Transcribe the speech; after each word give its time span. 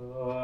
salve. 0.00 0.39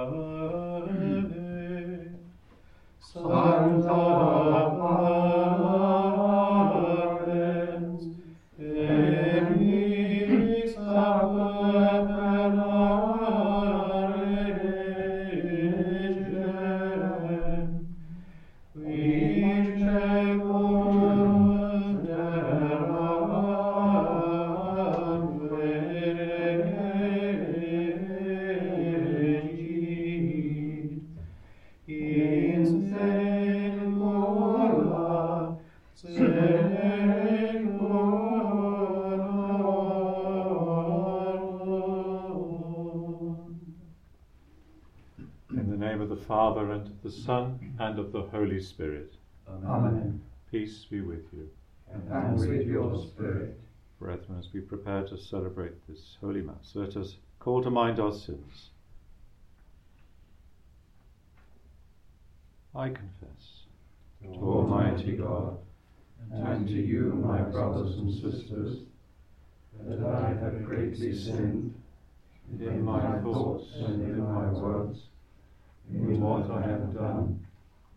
Holy 48.56 48.64
Spirit. 48.64 49.12
Amen. 49.68 50.18
Peace 50.50 50.86
be 50.90 51.02
with 51.02 51.26
you. 51.30 51.46
And 51.92 52.38
with 52.38 52.66
your 52.66 52.96
spirit. 52.96 53.60
Brethren, 54.00 54.38
as 54.38 54.48
we 54.54 54.60
prepare 54.60 55.04
to 55.08 55.18
celebrate 55.18 55.74
this 55.86 56.16
Holy 56.22 56.40
Mass, 56.40 56.72
let 56.72 56.96
us 56.96 57.16
call 57.38 57.62
to 57.62 57.68
mind 57.68 58.00
our 58.00 58.14
sins. 58.14 58.70
I 62.74 62.88
confess 62.88 63.64
To 64.22 64.28
Almighty 64.28 65.12
God, 65.12 65.58
and 66.32 66.66
to 66.66 66.74
you, 66.74 67.12
my 67.26 67.42
brothers 67.42 67.98
and 67.98 68.10
sisters, 68.10 68.78
that 69.86 70.02
I 70.02 70.28
have 70.28 70.64
greatly 70.64 71.14
sinned 71.14 71.74
in 72.58 72.82
my 72.82 73.20
thoughts 73.20 73.66
and 73.76 74.02
in 74.02 74.18
my 74.18 74.48
words, 74.48 75.00
in 75.90 76.20
what 76.22 76.50
I 76.50 76.62
have 76.62 76.94
done, 76.94 77.45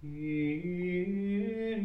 Iri 0.00 1.78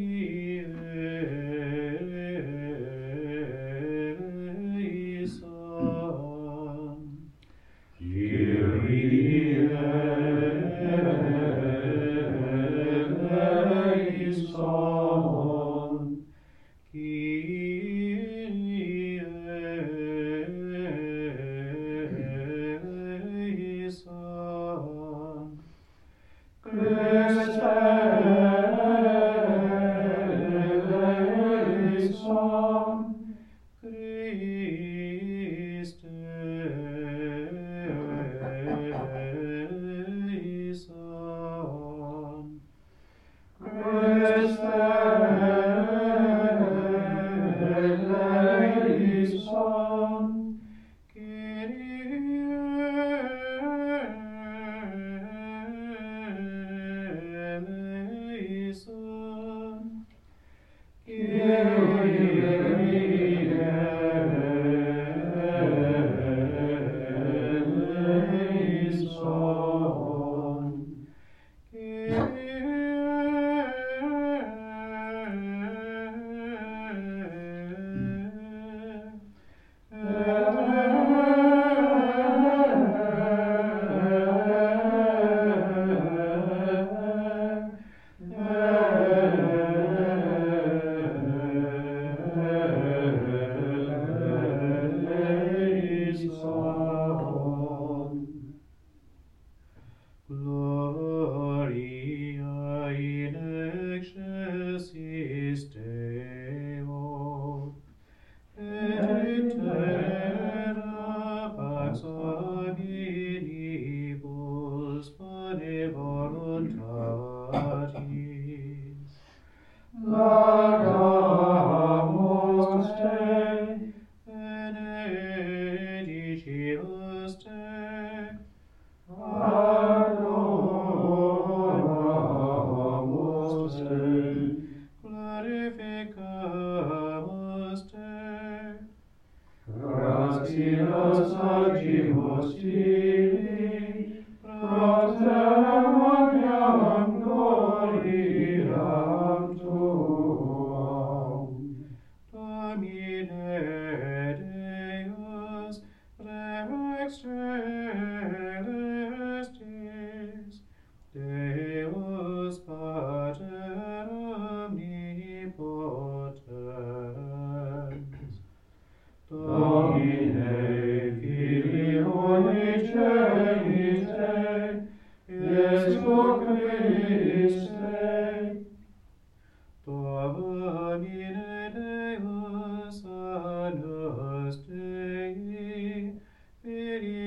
Dei, 186.64 187.23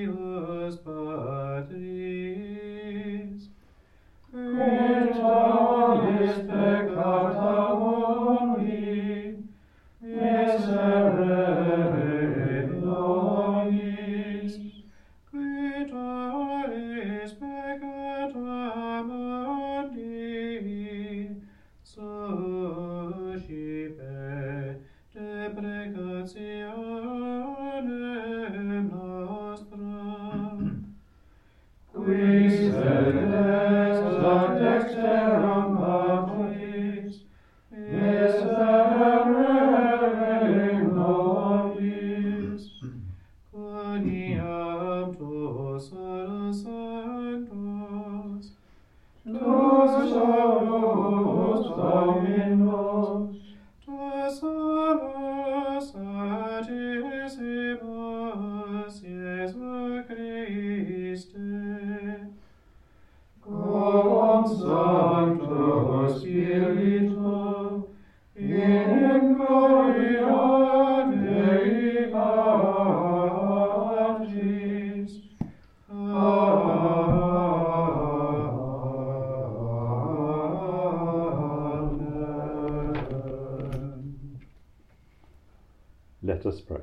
Let 86.37 86.45
us 86.45 86.61
pray. 86.61 86.83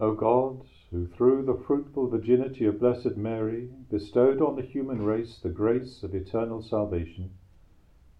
O 0.00 0.12
God, 0.12 0.62
who 0.90 1.06
through 1.06 1.44
the 1.44 1.62
fruitful 1.68 2.08
virginity 2.08 2.66
of 2.66 2.80
Blessed 2.80 3.16
Mary 3.16 3.68
bestowed 3.88 4.42
on 4.42 4.56
the 4.56 4.62
human 4.62 5.04
race 5.04 5.38
the 5.40 5.48
grace 5.48 6.02
of 6.02 6.16
eternal 6.16 6.62
salvation, 6.62 7.30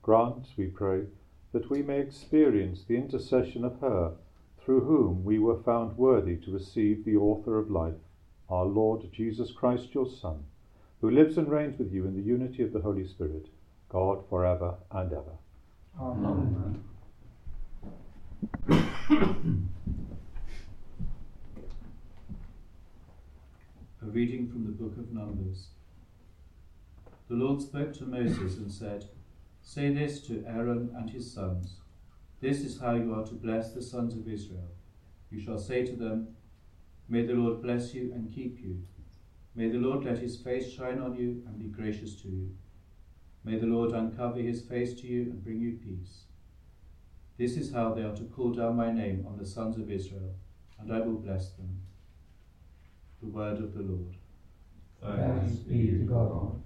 grant, 0.02 0.46
we 0.56 0.67
pray, 0.67 1.06
that 1.50 1.69
we 1.69 1.82
may 1.82 1.99
experience 1.99 2.84
the 2.84 2.96
intercession 2.96 3.64
of 3.64 3.81
her 3.81 4.12
through 4.64 4.82
whom 4.82 5.25
we 5.25 5.40
were 5.40 5.61
found 5.64 5.99
worthy 5.99 6.37
to 6.37 6.52
receive 6.52 7.05
the 7.05 7.17
author 7.17 7.58
of 7.58 7.73
life, 7.73 7.99
our 8.49 8.67
Lord 8.67 9.11
Jesus 9.12 9.50
Christ, 9.50 9.93
your 9.94 10.08
Son, 10.08 10.44
who 11.00 11.11
lives 11.11 11.37
and 11.38 11.49
reigns 11.49 11.76
with 11.76 11.93
you 11.93 12.06
in 12.06 12.14
the 12.14 12.23
unity 12.23 12.62
of 12.62 12.73
the 12.73 12.82
Holy 12.82 13.05
Spirit, 13.05 13.49
God 13.88 14.23
for 14.31 14.46
ever 14.46 14.76
and 14.93 15.12
ever. 15.12 15.38
Amen. 15.99 16.95
A 18.69 18.69
reading 24.03 24.49
from 24.49 24.65
the 24.65 24.73
book 24.73 24.97
of 24.99 25.12
Numbers. 25.12 25.69
The 27.29 27.35
Lord 27.35 27.62
spoke 27.62 27.93
to 27.94 28.05
Moses 28.05 28.56
and 28.59 28.71
said, 28.71 29.06
Say 29.62 29.93
this 29.93 30.21
to 30.27 30.44
Aaron 30.47 30.94
and 30.97 31.11
his 31.11 31.33
sons 31.33 31.81
This 32.41 32.61
is 32.61 32.79
how 32.79 32.94
you 32.94 33.15
are 33.15 33.25
to 33.25 33.35
bless 33.35 33.73
the 33.73 33.83
sons 33.83 34.15
of 34.15 34.29
Israel. 34.29 34.71
You 35.31 35.41
shall 35.41 35.59
say 35.59 35.85
to 35.87 35.97
them, 35.97 36.37
May 37.09 37.25
the 37.25 37.35
Lord 37.35 37.62
bless 37.62 37.94
you 37.94 38.12
and 38.15 38.33
keep 38.33 38.61
you. 38.61 38.83
May 39.55 39.69
the 39.69 39.79
Lord 39.79 40.05
let 40.05 40.19
his 40.19 40.37
face 40.37 40.71
shine 40.71 40.99
on 40.99 41.15
you 41.17 41.43
and 41.47 41.59
be 41.59 41.67
gracious 41.67 42.21
to 42.23 42.29
you. 42.29 42.50
May 43.44 43.59
the 43.59 43.67
Lord 43.67 43.93
uncover 43.93 44.41
his 44.41 44.62
face 44.62 44.93
to 45.00 45.06
you 45.06 45.23
and 45.23 45.43
bring 45.43 45.61
you 45.61 45.79
peace. 45.83 46.25
This 47.38 47.56
is 47.56 47.73
how 47.73 47.93
they 47.93 48.03
are 48.03 48.17
to 48.17 48.25
call 48.25 48.53
down 48.53 48.77
my 48.77 48.91
name 48.91 49.27
on 49.29 49.37
the 49.37 49.47
sons 49.47 49.77
of 49.77 49.91
Israel, 49.91 50.35
and 50.79 50.93
I 50.93 51.00
will 51.00 51.19
bless 51.19 51.50
them. 51.50 51.81
The 53.21 53.29
word 53.29 53.59
of 53.59 53.75
the 53.75 53.83
Lord. 53.83 54.17
Thanks 55.03 55.56
be 55.56 55.91
to 55.91 56.05
God. 56.05 56.62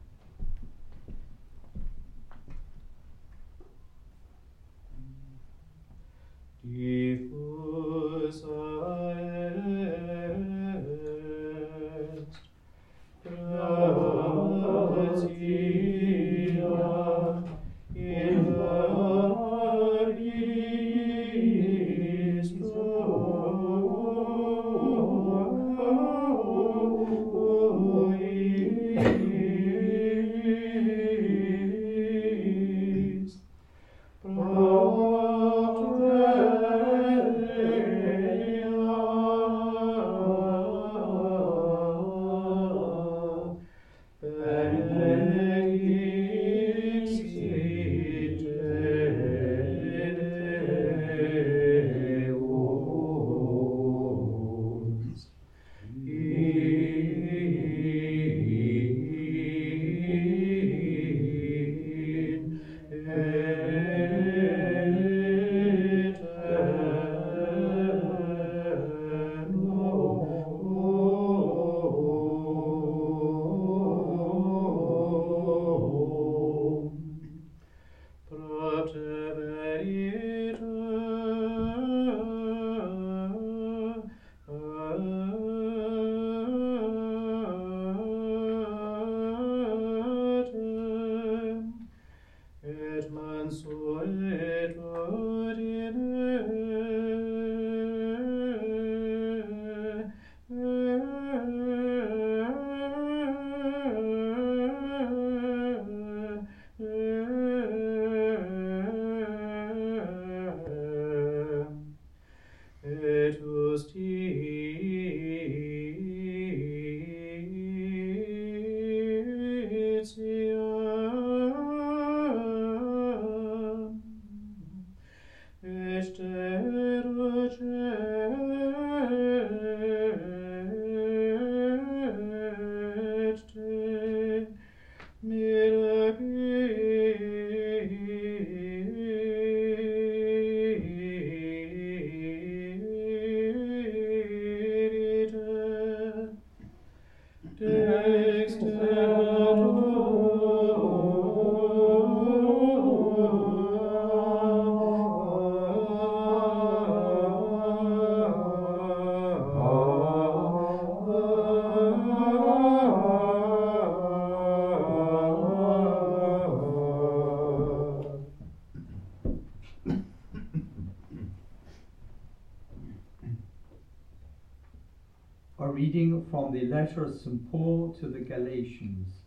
The 176.61 176.67
letter 176.67 177.05
of 177.05 177.15
St. 177.15 177.51
Paul 177.51 177.97
to 178.01 178.07
the 178.07 178.19
Galatians. 178.19 179.23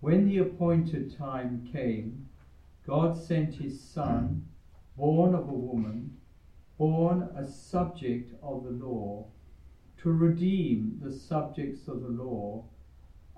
When 0.00 0.28
the 0.28 0.38
appointed 0.38 1.16
time 1.16 1.68
came, 1.72 2.28
God 2.86 3.16
sent 3.16 3.56
his 3.56 3.80
Son, 3.80 4.46
born 4.96 5.34
of 5.34 5.48
a 5.48 5.52
woman, 5.52 6.16
born 6.78 7.28
a 7.34 7.44
subject 7.44 8.34
of 8.40 8.62
the 8.62 8.70
law, 8.70 9.26
to 9.98 10.12
redeem 10.12 11.00
the 11.02 11.10
subjects 11.10 11.88
of 11.88 12.02
the 12.02 12.08
law 12.08 12.62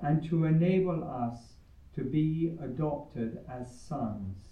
and 0.02 0.22
to 0.28 0.44
enable 0.44 1.04
us 1.04 1.54
to 1.94 2.04
be 2.04 2.54
adopted 2.60 3.38
as 3.48 3.80
sons. 3.80 4.48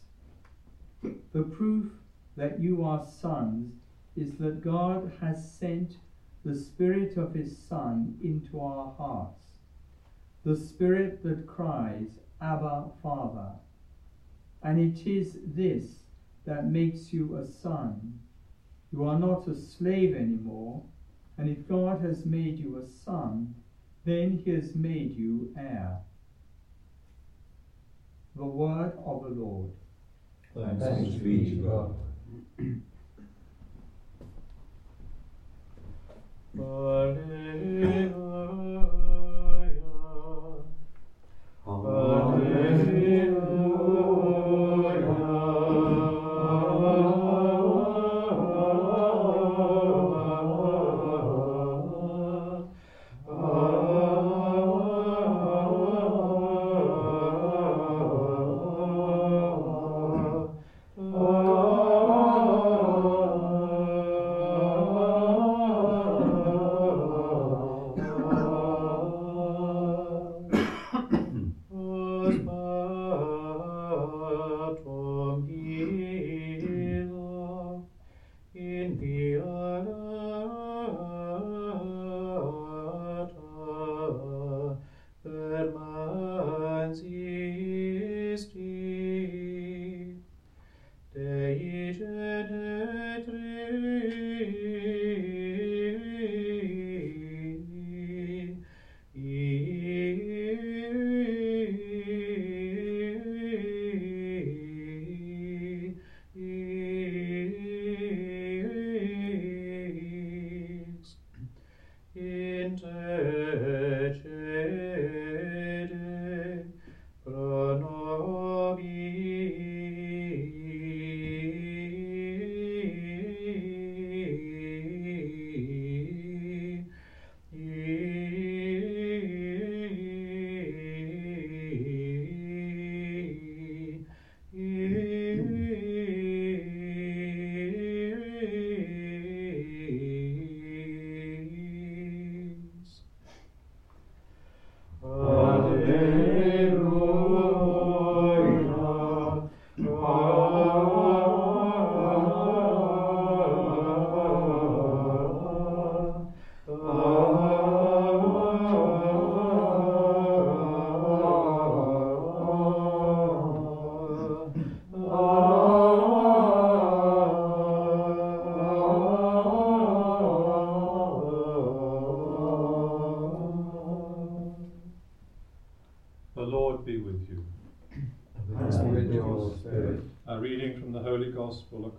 The 1.02 1.42
proof 1.42 1.92
that 2.36 2.60
you 2.60 2.82
are 2.82 3.04
sons 3.04 3.74
is 4.16 4.38
that 4.38 4.62
God 4.64 5.12
has 5.20 5.52
sent 5.52 5.96
the 6.44 6.54
Spirit 6.54 7.16
of 7.16 7.34
His 7.34 7.56
Son 7.56 8.16
into 8.22 8.60
our 8.60 8.94
hearts, 8.98 9.44
the 10.44 10.56
Spirit 10.56 11.22
that 11.22 11.46
cries, 11.46 12.18
Abba, 12.40 12.90
Father. 13.02 13.52
And 14.62 14.78
it 14.78 15.06
is 15.06 15.38
this 15.46 16.00
that 16.44 16.70
makes 16.70 17.12
you 17.12 17.36
a 17.36 17.46
son. 17.46 18.20
You 18.92 19.04
are 19.04 19.18
not 19.18 19.48
a 19.48 19.54
slave 19.54 20.14
anymore, 20.14 20.82
and 21.38 21.48
if 21.48 21.66
God 21.66 22.02
has 22.02 22.26
made 22.26 22.58
you 22.58 22.76
a 22.76 22.86
son, 22.86 23.54
then 24.04 24.42
He 24.44 24.50
has 24.50 24.74
made 24.74 25.16
you 25.16 25.52
heir. 25.56 25.96
The 28.36 28.44
word 28.44 28.92
of 29.04 29.22
the 29.22 29.28
Lord. 29.28 29.70
Thanks 30.54 31.14
be 31.14 31.50
to 31.50 31.56
God. 31.56 31.94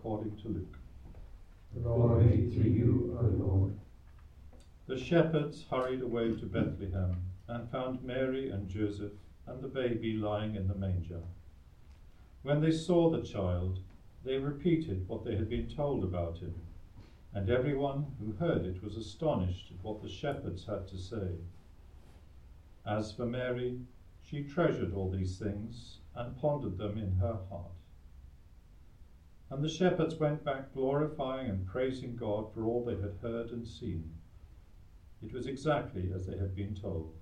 according 0.06 0.38
to 0.38 0.50
Luke. 0.50 0.78
glory 1.82 2.48
to 2.54 2.70
you, 2.70 3.18
O 3.20 3.26
Lord. 3.44 3.74
The 4.86 5.00
shepherds 5.00 5.66
hurried 5.72 6.04
away 6.04 6.28
to 6.36 6.46
Bethlehem 6.46 7.24
and 7.48 7.72
found 7.72 8.04
Mary 8.04 8.52
and 8.52 8.70
Joseph 8.70 9.14
and 9.48 9.64
the 9.64 9.68
baby 9.68 10.14
lying 10.14 10.54
in 10.54 10.68
the 10.68 10.76
manger. 10.76 11.22
When 12.44 12.62
they 12.62 12.70
saw 12.70 13.10
the 13.10 13.24
child, 13.24 13.80
they 14.24 14.38
repeated 14.38 15.08
what 15.08 15.26
they 15.26 15.36
had 15.36 15.50
been 15.50 15.70
told 15.76 16.04
about 16.04 16.38
him, 16.38 16.54
and 17.34 17.50
everyone 17.50 18.06
who 18.20 18.34
heard 18.34 18.64
it 18.64 18.84
was 18.84 18.98
astonished 18.98 19.72
at 19.72 19.84
what 19.84 20.04
the 20.04 20.10
shepherds 20.10 20.68
had 20.68 20.88
to 20.90 21.00
say. 21.00 21.40
As 22.86 23.12
for 23.12 23.26
Mary, 23.26 23.80
she 24.22 24.44
treasured 24.44 24.94
all 24.94 25.10
these 25.10 25.40
things 25.40 25.98
and 26.14 26.38
pondered 26.38 26.78
them 26.78 27.00
in 27.00 27.16
her 27.16 27.40
heart. 27.50 27.72
And 29.52 29.64
the 29.64 29.70
shepherds 29.70 30.16
went 30.16 30.44
back 30.44 30.74
glorifying 30.74 31.50
and 31.50 31.68
praising 31.68 32.16
God 32.16 32.54
for 32.54 32.66
all 32.66 32.84
they 32.84 33.00
had 33.00 33.18
heard 33.22 33.52
and 33.52 33.68
seen. 33.68 34.12
It 35.22 35.34
was 35.34 35.48
exactly 35.48 36.12
as 36.14 36.26
they 36.26 36.38
had 36.38 36.56
been 36.56 36.76
told. 36.76 37.16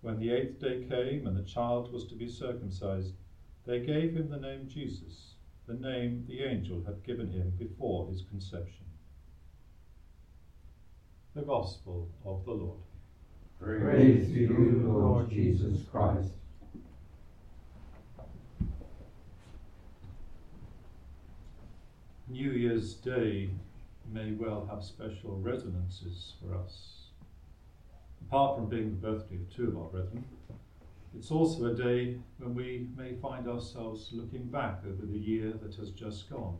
When 0.00 0.18
the 0.18 0.32
eighth 0.32 0.60
day 0.60 0.84
came 0.88 1.26
and 1.26 1.36
the 1.36 1.48
child 1.48 1.92
was 1.92 2.06
to 2.06 2.16
be 2.16 2.28
circumcised, 2.28 3.14
they 3.64 3.80
gave 3.80 4.14
him 4.14 4.28
the 4.28 4.40
name 4.40 4.68
Jesus, 4.68 5.34
the 5.66 5.74
name 5.74 6.24
the 6.26 6.42
angel 6.42 6.82
had 6.84 7.04
given 7.04 7.30
him 7.30 7.52
before 7.56 8.08
his 8.08 8.22
conception. 8.22 8.84
The 11.34 11.42
Gospel 11.42 12.10
of 12.24 12.44
the 12.44 12.52
Lord. 12.52 12.80
Praise 13.60 14.26
to 14.26 14.34
you, 14.34 14.82
Lord 14.92 15.30
Jesus 15.30 15.84
Christ. 15.88 16.32
New 22.32 22.52
Year's 22.52 22.94
Day 22.94 23.50
may 24.10 24.32
well 24.32 24.66
have 24.70 24.82
special 24.82 25.36
resonances 25.36 26.32
for 26.40 26.56
us. 26.56 27.08
Apart 28.22 28.56
from 28.56 28.70
being 28.70 28.88
the 28.88 29.06
birthday 29.06 29.36
of 29.36 29.54
two 29.54 29.68
of 29.68 29.76
our 29.76 29.88
brethren, 29.88 30.24
it's 31.14 31.30
also 31.30 31.66
a 31.66 31.74
day 31.74 32.16
when 32.38 32.54
we 32.54 32.88
may 32.96 33.16
find 33.16 33.46
ourselves 33.46 34.08
looking 34.12 34.46
back 34.46 34.78
over 34.88 35.04
the 35.04 35.18
year 35.18 35.52
that 35.62 35.74
has 35.74 35.90
just 35.90 36.30
gone. 36.30 36.56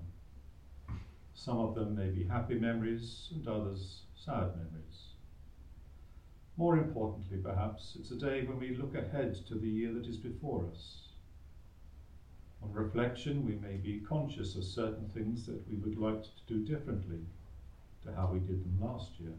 Some 1.32 1.56
of 1.56 1.74
them 1.74 1.96
may 1.96 2.10
be 2.10 2.24
happy 2.24 2.56
memories 2.56 3.30
and 3.32 3.48
others 3.48 4.02
sad 4.14 4.48
memories. 4.54 5.14
More 6.58 6.76
importantly, 6.76 7.38
perhaps, 7.38 7.96
it's 7.98 8.10
a 8.10 8.16
day 8.16 8.44
when 8.44 8.58
we 8.58 8.76
look 8.76 8.94
ahead 8.94 9.36
to 9.48 9.54
the 9.54 9.70
year 9.70 9.94
that 9.94 10.04
is 10.06 10.18
before 10.18 10.66
us. 10.70 11.01
On 12.62 12.72
reflection, 12.72 13.44
we 13.44 13.56
may 13.56 13.76
be 13.76 14.00
conscious 14.00 14.54
of 14.54 14.64
certain 14.64 15.08
things 15.08 15.46
that 15.46 15.68
we 15.68 15.76
would 15.76 15.98
like 15.98 16.22
to 16.22 16.30
do 16.46 16.64
differently 16.64 17.20
to 18.04 18.14
how 18.14 18.30
we 18.32 18.38
did 18.38 18.64
them 18.64 18.78
last 18.80 19.18
year. 19.18 19.34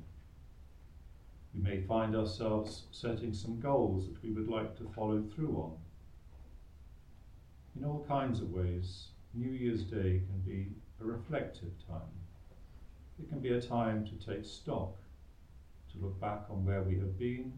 We 1.53 1.61
may 1.61 1.81
find 1.81 2.15
ourselves 2.15 2.83
setting 2.91 3.33
some 3.33 3.59
goals 3.59 4.07
that 4.07 4.21
we 4.23 4.31
would 4.31 4.49
like 4.49 4.75
to 4.77 4.91
follow 4.95 5.21
through 5.21 5.55
on. 5.55 5.77
In 7.75 7.85
all 7.85 8.05
kinds 8.07 8.39
of 8.39 8.51
ways, 8.51 9.07
New 9.33 9.51
Year's 9.51 9.83
Day 9.83 10.21
can 10.27 10.41
be 10.45 10.67
a 11.01 11.05
reflective 11.05 11.71
time. 11.87 12.13
It 13.19 13.29
can 13.29 13.39
be 13.39 13.53
a 13.53 13.61
time 13.61 14.05
to 14.05 14.25
take 14.25 14.45
stock, 14.45 14.95
to 15.91 15.97
look 15.99 16.19
back 16.19 16.45
on 16.49 16.65
where 16.65 16.83
we 16.83 16.97
have 16.99 17.17
been, 17.17 17.53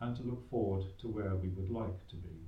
and 0.00 0.14
to 0.16 0.22
look 0.22 0.48
forward 0.50 0.84
to 1.00 1.08
where 1.08 1.34
we 1.36 1.48
would 1.48 1.70
like 1.70 2.06
to 2.08 2.16
be. 2.16 2.45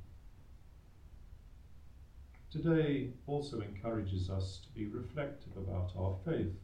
Today 2.51 3.11
also 3.27 3.61
encourages 3.61 4.31
us 4.31 4.61
to 4.63 4.73
be 4.73 4.87
reflective 4.87 5.55
about 5.59 5.93
our 5.99 6.17
faith, 6.25 6.57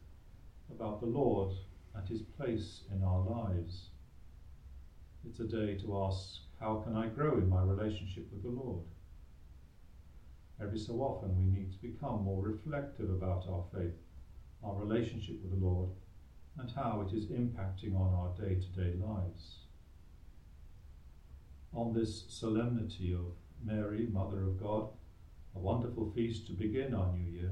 about 0.71 0.99
the 0.99 1.05
Lord 1.05 1.53
and 1.93 2.09
His 2.09 2.23
place 2.23 2.81
in 2.91 3.03
our 3.03 3.19
lives. 3.19 3.89
It's 5.23 5.39
a 5.39 5.43
day 5.43 5.75
to 5.83 6.03
ask, 6.03 6.39
how 6.59 6.77
can 6.77 6.95
I 6.95 7.05
grow 7.05 7.33
in 7.33 7.47
my 7.47 7.61
relationship 7.61 8.25
with 8.31 8.41
the 8.41 8.49
Lord? 8.49 8.83
Every 10.59 10.79
so 10.79 10.93
often 11.01 11.37
we 11.37 11.45
need 11.45 11.71
to 11.73 11.81
become 11.81 12.23
more 12.23 12.41
reflective 12.41 13.11
about 13.11 13.45
our 13.47 13.65
faith, 13.71 13.99
our 14.63 14.73
relationship 14.73 15.39
with 15.43 15.51
the 15.51 15.63
Lord, 15.63 15.91
and 16.57 16.71
how 16.71 17.07
it 17.07 17.15
is 17.15 17.25
impacting 17.25 17.95
on 17.95 18.11
our 18.11 18.33
day 18.43 18.55
to 18.55 18.67
day 18.69 18.97
lives. 18.99 19.65
On 21.73 21.93
this 21.93 22.23
solemnity 22.27 23.13
of 23.13 23.33
Mary, 23.63 24.07
Mother 24.11 24.41
of 24.43 24.59
God, 24.59 24.89
a 25.55 25.59
wonderful 25.59 26.11
feast 26.11 26.45
to 26.47 26.53
begin 26.53 26.93
our 26.93 27.11
new 27.13 27.31
year, 27.31 27.51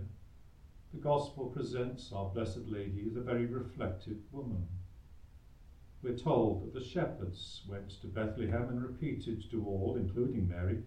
the 0.93 1.00
Gospel 1.00 1.45
presents 1.45 2.12
our 2.12 2.29
Blessed 2.29 2.67
Lady 2.67 3.05
as 3.10 3.15
a 3.15 3.22
very 3.22 3.45
reflective 3.45 4.17
woman. 4.31 4.67
We're 6.01 6.17
told 6.17 6.65
that 6.65 6.74
the 6.74 6.86
shepherds 6.86 7.63
went 7.67 7.89
to 8.01 8.07
Bethlehem 8.07 8.67
and 8.69 8.83
repeated 8.83 9.50
to 9.50 9.65
all, 9.65 9.95
including 9.98 10.50
Mary, 10.50 10.83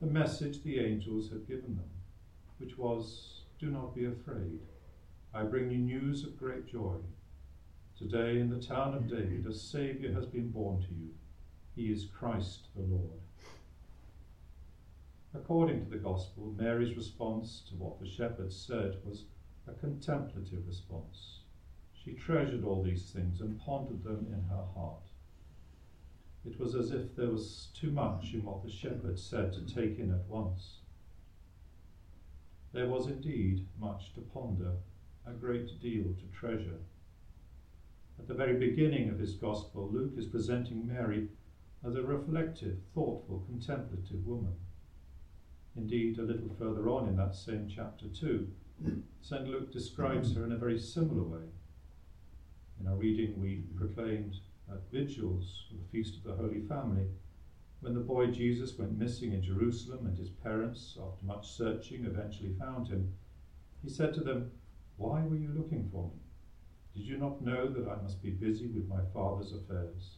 the 0.00 0.06
message 0.06 0.62
the 0.62 0.78
angels 0.78 1.30
had 1.30 1.48
given 1.48 1.74
them, 1.74 1.90
which 2.58 2.76
was, 2.76 3.44
Do 3.58 3.70
not 3.70 3.94
be 3.94 4.04
afraid. 4.04 4.60
I 5.34 5.44
bring 5.44 5.70
you 5.70 5.78
news 5.78 6.22
of 6.24 6.38
great 6.38 6.66
joy. 6.66 6.96
Today 7.98 8.38
in 8.38 8.50
the 8.50 8.64
town 8.64 8.94
of 8.94 9.08
David 9.08 9.46
a 9.46 9.54
Saviour 9.54 10.12
has 10.12 10.26
been 10.26 10.50
born 10.50 10.80
to 10.82 10.94
you. 10.94 11.10
He 11.74 11.90
is 11.92 12.04
Christ 12.04 12.68
the 12.76 12.82
Lord. 12.82 13.20
According 15.34 15.84
to 15.84 15.90
the 15.90 15.98
Gospel, 15.98 16.54
Mary's 16.56 16.96
response 16.96 17.62
to 17.68 17.76
what 17.76 18.00
the 18.00 18.08
shepherds 18.08 18.56
said 18.56 18.96
was 19.04 19.26
a 19.66 19.72
contemplative 19.72 20.66
response. 20.66 21.40
She 21.92 22.12
treasured 22.14 22.64
all 22.64 22.82
these 22.82 23.10
things 23.10 23.42
and 23.42 23.60
pondered 23.60 24.02
them 24.02 24.26
in 24.32 24.42
her 24.44 24.64
heart. 24.74 25.04
It 26.46 26.58
was 26.58 26.74
as 26.74 26.92
if 26.92 27.14
there 27.14 27.30
was 27.30 27.68
too 27.74 27.90
much 27.90 28.32
in 28.32 28.42
what 28.42 28.62
the 28.62 28.70
shepherds 28.70 29.22
said 29.22 29.52
to 29.52 29.66
take 29.66 29.98
in 29.98 30.10
at 30.12 30.26
once. 30.28 30.78
There 32.72 32.88
was 32.88 33.06
indeed 33.06 33.66
much 33.78 34.14
to 34.14 34.22
ponder, 34.22 34.76
a 35.26 35.32
great 35.32 35.78
deal 35.78 36.04
to 36.04 36.26
treasure. 36.38 36.80
At 38.18 38.28
the 38.28 38.34
very 38.34 38.58
beginning 38.58 39.10
of 39.10 39.18
his 39.18 39.34
Gospel, 39.34 39.90
Luke 39.92 40.16
is 40.16 40.26
presenting 40.26 40.86
Mary 40.86 41.28
as 41.84 41.96
a 41.96 42.02
reflective, 42.02 42.78
thoughtful, 42.94 43.40
contemplative 43.46 44.26
woman. 44.26 44.54
Indeed, 45.78 46.18
a 46.18 46.22
little 46.22 46.50
further 46.58 46.88
on 46.88 47.08
in 47.08 47.16
that 47.18 47.36
same 47.36 47.68
chapter 47.72 48.06
2, 48.08 48.48
St. 49.20 49.46
Luke 49.46 49.72
describes 49.72 50.34
her 50.34 50.44
in 50.44 50.50
a 50.50 50.58
very 50.58 50.76
similar 50.76 51.22
way. 51.22 51.46
In 52.80 52.88
our 52.88 52.96
reading, 52.96 53.40
we 53.40 53.62
proclaimed 53.76 54.34
at 54.68 54.90
vigils 54.90 55.66
for 55.68 55.76
the 55.76 55.88
Feast 55.92 56.16
of 56.16 56.24
the 56.24 56.34
Holy 56.34 56.62
Family, 56.62 57.06
when 57.78 57.94
the 57.94 58.00
boy 58.00 58.26
Jesus 58.26 58.76
went 58.76 58.98
missing 58.98 59.32
in 59.32 59.40
Jerusalem 59.40 60.06
and 60.06 60.18
his 60.18 60.30
parents, 60.30 60.98
after 61.00 61.24
much 61.24 61.48
searching, 61.48 62.06
eventually 62.06 62.56
found 62.58 62.88
him, 62.88 63.14
he 63.80 63.88
said 63.88 64.12
to 64.14 64.20
them, 64.20 64.50
Why 64.96 65.22
were 65.22 65.36
you 65.36 65.52
looking 65.56 65.88
for 65.92 66.08
me? 66.08 66.20
Did 66.92 67.06
you 67.06 67.18
not 67.18 67.40
know 67.40 67.68
that 67.68 67.88
I 67.88 68.02
must 68.02 68.20
be 68.20 68.30
busy 68.30 68.66
with 68.66 68.88
my 68.88 69.02
Father's 69.14 69.52
affairs? 69.52 70.16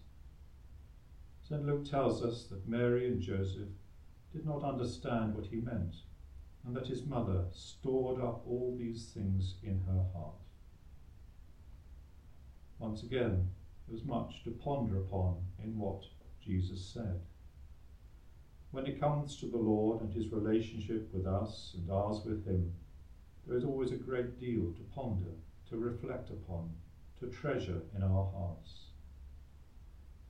St. 1.43 1.67
Luke 1.67 1.85
tells 1.85 2.25
us 2.25 2.47
that 2.47 2.67
Mary 2.67 3.07
and 3.09 3.21
Joseph 3.21 3.69
did 4.33 4.47
not 4.47 4.63
understand 4.63 5.35
what 5.35 5.47
he 5.47 5.57
meant, 5.57 5.97
and 6.65 6.75
that 6.77 6.87
his 6.87 7.05
mother 7.05 7.45
stored 7.53 8.21
up 8.21 8.43
all 8.47 8.77
these 8.79 9.11
things 9.15 9.55
in 9.63 9.81
her 9.87 10.05
heart. 10.15 10.35
Once 12.79 13.03
again, 13.03 13.51
there 13.87 13.95
was 13.95 14.05
much 14.05 14.43
to 14.45 14.51
ponder 14.51 14.99
upon 14.99 15.37
in 15.63 15.77
what 15.79 16.05
Jesus 16.45 16.85
said. 16.85 17.21
When 18.71 18.87
it 18.87 19.01
comes 19.01 19.37
to 19.37 19.47
the 19.47 19.59
Lord 19.59 20.01
and 20.01 20.13
his 20.13 20.31
relationship 20.33 21.13
with 21.13 21.27
us 21.27 21.73
and 21.75 21.91
ours 21.91 22.23
with 22.25 22.47
him, 22.47 22.73
there 23.47 23.57
is 23.57 23.65
always 23.65 23.91
a 23.91 23.97
great 23.97 24.39
deal 24.39 24.73
to 24.73 24.95
ponder, 24.95 25.33
to 25.71 25.77
reflect 25.77 26.31
upon, 26.31 26.71
to 27.19 27.27
treasure 27.27 27.83
in 27.97 28.03
our 28.03 28.31
hearts. 28.33 28.91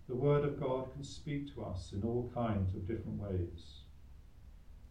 The 0.08 0.16
Word 0.16 0.44
of 0.44 0.58
God 0.58 0.92
can 0.92 1.04
speak 1.04 1.54
to 1.54 1.62
us 1.64 1.92
in 1.92 2.02
all 2.02 2.32
kinds 2.34 2.74
of 2.74 2.88
different 2.88 3.20
ways. 3.20 3.79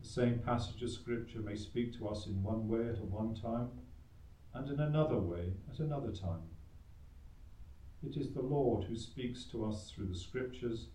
The 0.01 0.07
same 0.07 0.39
passage 0.39 0.81
of 0.81 0.91
Scripture 0.91 1.39
may 1.39 1.55
speak 1.55 1.97
to 1.97 2.07
us 2.07 2.25
in 2.25 2.41
one 2.41 2.67
way 2.67 2.87
at 2.87 3.01
one 3.01 3.35
time 3.35 3.69
and 4.53 4.69
in 4.69 4.79
another 4.79 5.19
way 5.19 5.53
at 5.71 5.79
another 5.79 6.11
time. 6.11 6.47
It 8.01 8.15
is 8.15 8.31
the 8.31 8.41
Lord 8.41 8.85
who 8.85 8.95
speaks 8.95 9.43
to 9.45 9.65
us 9.65 9.91
through 9.91 10.07
the 10.07 10.17
Scriptures, 10.17 10.87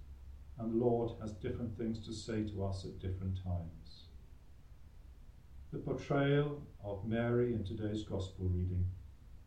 and 0.59 0.73
the 0.73 0.85
Lord 0.85 1.13
has 1.21 1.33
different 1.33 1.77
things 1.77 2.05
to 2.07 2.15
say 2.15 2.45
to 2.45 2.65
us 2.65 2.85
at 2.87 2.99
different 2.99 3.43
times. 3.45 4.07
The 5.71 5.81
portrayal 5.81 6.63
of 6.83 7.07
Mary 7.07 7.53
in 7.53 7.63
today's 7.63 8.05
Gospel 8.05 8.47
reading 8.47 8.87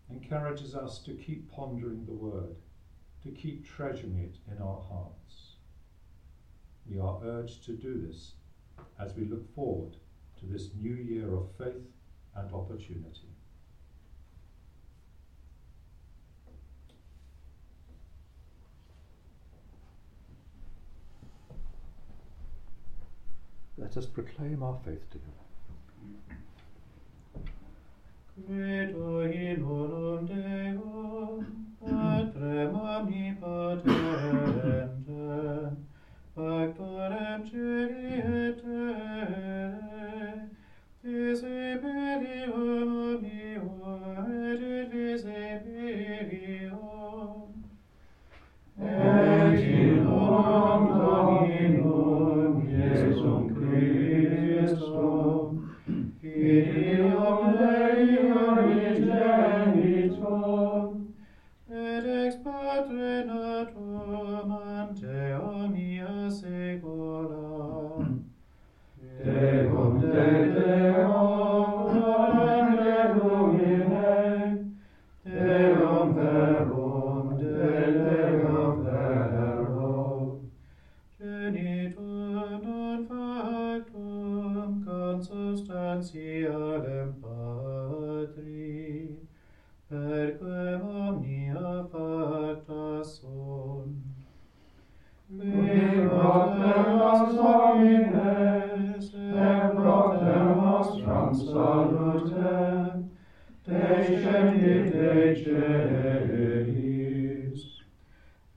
encourages 0.10 0.76
us 0.76 1.00
to 1.00 1.14
keep 1.14 1.52
pondering 1.52 2.06
the 2.06 2.14
Word, 2.14 2.58
to 3.24 3.32
keep 3.32 3.66
treasuring 3.66 4.20
it 4.20 4.38
in 4.52 4.62
our 4.62 4.82
hearts. 4.82 5.56
We 6.86 7.00
are 7.00 7.20
urged 7.24 7.66
to 7.66 7.74
do 7.74 8.00
this 8.00 8.34
as 9.00 9.16
we 9.16 9.26
look 9.26 9.54
forward 9.56 9.96
to 10.40 10.46
this 10.46 10.70
new 10.80 10.96
year 10.96 11.34
of 11.34 11.48
faith 11.58 11.88
and 12.36 12.54
opportunity. 12.54 13.28
Let 23.78 23.96
us 23.96 24.06
proclaim 24.08 24.64
our 24.64 24.78
faith 24.84 25.08
together. 25.12 25.32
Credo 28.46 29.22
in 29.22 29.62
unum 29.64 30.57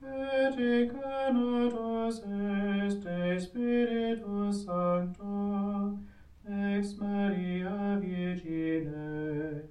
et 0.03 0.53
hic 0.57 0.91
est 0.91 1.33
de 3.03 3.39
Spiritus 3.39 4.55
Sancto, 4.65 5.97
ex 6.49 6.83
Maria 6.99 7.79
Virgine, 7.99 9.63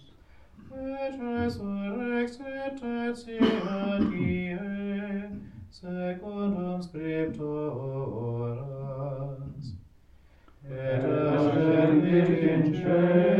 Et 0.75 1.09
resurrexit 1.17 2.83
et 2.83 3.15
sia 3.15 3.99
die, 3.99 4.57
secundum 5.71 6.81
scriptoras, 6.81 8.57
et 10.69 11.03
ascendit 11.35 12.31
in 12.51 12.63
cielo, 12.73 13.38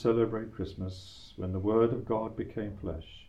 celebrate 0.00 0.54
Christmas, 0.54 1.34
when 1.36 1.52
the 1.52 1.58
Word 1.58 1.92
of 1.92 2.06
God 2.06 2.34
became 2.34 2.74
flesh, 2.80 3.28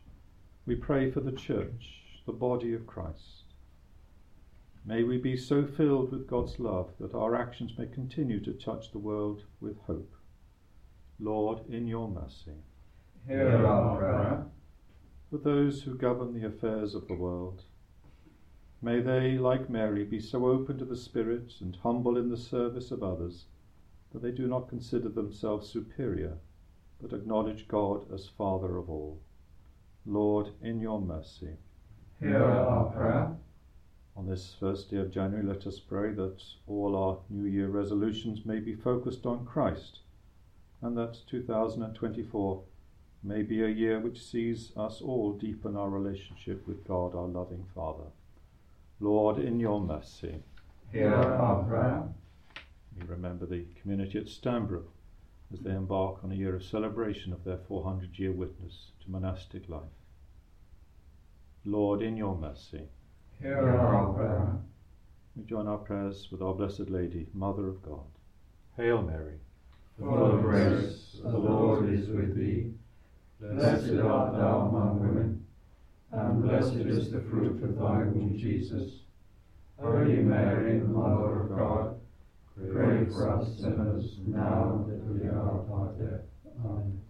we 0.65 0.73
pray 0.73 1.12
for 1.12 1.19
the 1.19 1.34
Church, 1.34 2.01
the 2.25 2.31
body 2.31 2.73
of 2.73 2.88
Christ. 2.88 3.43
May 4.86 5.03
we 5.03 5.17
be 5.17 5.36
so 5.36 5.65
filled 5.65 6.12
with 6.12 6.29
God's 6.29 6.60
love 6.60 6.91
that 7.01 7.13
our 7.13 7.36
actions 7.36 7.73
may 7.77 7.88
continue 7.88 8.39
to 8.39 8.53
touch 8.53 8.89
the 8.91 8.99
world 8.99 9.43
with 9.60 9.81
hope. 9.81 10.15
Lord, 11.19 11.60
in 11.69 11.88
your 11.88 12.07
mercy. 12.07 12.63
hear 13.27 13.65
our 13.65 13.97
prayer. 13.97 14.45
For 15.29 15.39
those 15.39 15.81
who 15.81 15.95
govern 15.95 16.34
the 16.34 16.47
affairs 16.47 16.95
of 16.95 17.05
the 17.10 17.15
world, 17.15 17.63
may 18.81 19.01
they, 19.01 19.38
like 19.38 19.69
Mary, 19.69 20.05
be 20.05 20.21
so 20.21 20.45
open 20.45 20.77
to 20.77 20.86
the 20.86 20.95
Spirit 20.95 21.51
and 21.60 21.75
humble 21.84 22.17
in 22.17 22.29
the 22.29 22.38
service 22.38 22.91
of 22.91 23.03
others 23.03 23.47
that 24.13 24.21
they 24.21 24.31
do 24.31 24.47
not 24.47 24.69
consider 24.69 25.10
themselves 25.10 25.69
superior, 25.69 26.38
but 27.01 27.13
acknowledge 27.13 27.67
God 27.67 28.11
as 28.13 28.29
Father 28.37 28.77
of 28.77 28.89
all. 28.89 29.19
Lord, 30.05 30.49
in 30.61 30.79
your 30.79 31.01
mercy. 31.01 31.57
Hear 32.19 32.43
our 32.43 32.85
prayer. 32.91 33.35
On 34.15 34.27
this 34.27 34.55
first 34.59 34.91
day 34.91 34.97
of 34.97 35.11
January, 35.11 35.45
let 35.45 35.65
us 35.65 35.79
pray 35.79 36.11
that 36.13 36.43
all 36.67 36.95
our 36.95 37.17
New 37.29 37.49
Year 37.49 37.67
resolutions 37.67 38.45
may 38.45 38.59
be 38.59 38.75
focused 38.75 39.25
on 39.25 39.45
Christ, 39.45 39.99
and 40.81 40.97
that 40.97 41.17
2024 41.27 42.63
may 43.23 43.41
be 43.41 43.63
a 43.63 43.67
year 43.67 43.99
which 43.99 44.21
sees 44.21 44.71
us 44.75 45.01
all 45.01 45.33
deepen 45.33 45.75
our 45.75 45.89
relationship 45.89 46.67
with 46.67 46.87
God, 46.87 47.15
our 47.15 47.27
loving 47.27 47.65
Father. 47.73 48.09
Lord, 48.99 49.39
in 49.39 49.59
your 49.59 49.79
mercy. 49.79 50.35
Hear 50.91 51.13
our 51.13 51.63
prayer. 51.63 52.03
We 52.99 53.05
remember 53.07 53.45
the 53.45 53.65
community 53.81 54.19
at 54.19 54.25
Stanbrook 54.25 54.85
as 55.53 55.59
they 55.59 55.71
embark 55.71 56.23
on 56.23 56.31
a 56.31 56.35
year 56.35 56.55
of 56.55 56.63
celebration 56.63 57.33
of 57.33 57.43
their 57.43 57.59
400 57.67 58.17
year 58.17 58.31
witness 58.31 58.91
to 59.03 59.11
monastic 59.11 59.67
life. 59.67 59.81
Lord, 61.65 62.01
in 62.01 62.17
your 62.17 62.35
mercy. 62.35 62.87
Hear 63.41 63.69
our 63.69 64.13
prayer. 64.13 64.57
We 65.35 65.43
join 65.43 65.67
our 65.67 65.77
prayers 65.77 66.27
with 66.31 66.41
our 66.41 66.53
Blessed 66.53 66.89
Lady, 66.89 67.27
Mother 67.33 67.67
of 67.67 67.81
God. 67.83 68.05
Hail 68.77 69.01
Mary. 69.01 69.35
Full 69.99 70.35
of 70.35 70.41
grace, 70.41 71.17
the 71.21 71.37
Lord 71.37 71.93
is 71.93 72.07
with 72.07 72.35
thee. 72.35 72.71
Blessed 73.39 73.99
art 73.99 74.33
thou 74.33 74.69
among 74.69 74.99
women, 74.99 75.45
and 76.11 76.41
blessed 76.41 76.75
is 76.75 77.11
the 77.11 77.21
fruit 77.21 77.63
of 77.63 77.75
thy 77.77 77.99
womb, 77.99 78.35
Jesus. 78.37 79.01
Holy 79.79 80.17
Mary, 80.17 80.79
Mother 80.79 81.41
of 81.41 81.49
God, 81.49 82.00
pray 82.57 83.05
for 83.05 83.37
us 83.37 83.59
sinners, 83.59 84.19
now 84.27 84.85
and 84.87 84.93
at 84.93 85.21
the 85.21 85.35
hour 85.35 85.61
of 85.61 85.71
our 85.71 85.93
death. 85.93 86.25
Amen. 86.65 87.01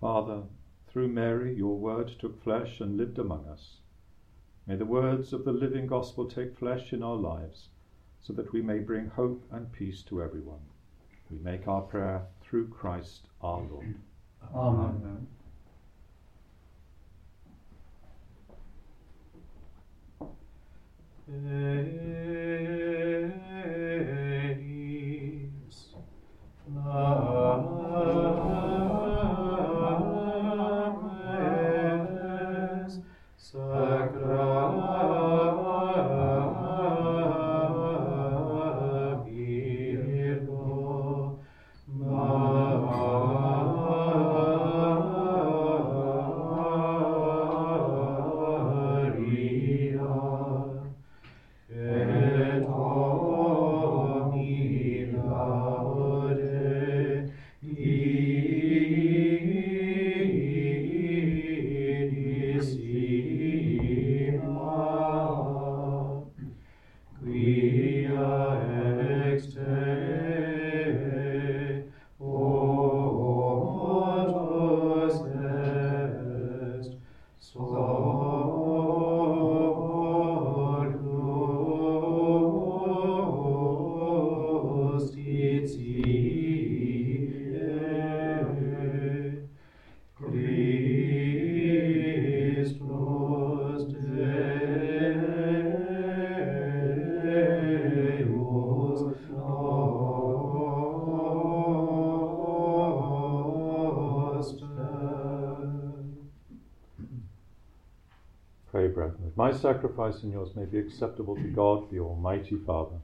Father, 0.00 0.42
through 0.88 1.08
Mary 1.08 1.54
your 1.54 1.76
word 1.76 2.12
took 2.18 2.42
flesh 2.42 2.80
and 2.80 2.96
lived 2.96 3.18
among 3.18 3.46
us. 3.48 3.80
May 4.66 4.76
the 4.76 4.84
words 4.84 5.32
of 5.32 5.44
the 5.44 5.52
living 5.52 5.86
gospel 5.86 6.28
take 6.28 6.56
flesh 6.56 6.92
in 6.92 7.02
our 7.02 7.16
lives, 7.16 7.68
so 8.20 8.32
that 8.32 8.52
we 8.52 8.62
may 8.62 8.78
bring 8.78 9.08
hope 9.08 9.44
and 9.50 9.72
peace 9.72 10.02
to 10.02 10.22
everyone. 10.22 10.60
We 11.30 11.38
make 11.38 11.66
our 11.68 11.82
prayer 11.82 12.26
through 12.40 12.68
Christ 12.68 13.26
our 13.42 13.62
Lord. 13.62 13.94
Amen. 14.54 15.26
Eis 15.28 15.35
eris 21.28 21.38
sacrifice 109.58 110.22
and 110.22 110.32
yours 110.32 110.54
may 110.54 110.64
be 110.64 110.78
acceptable 110.78 111.36
to 111.36 111.48
God, 111.48 111.90
the 111.90 112.00
Almighty 112.00 112.56
Father. 112.56 112.96